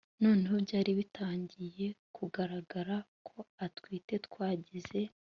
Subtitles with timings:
[0.23, 2.95] noneho byari bitangiye kugaragara
[3.27, 5.01] ko aritwe twagize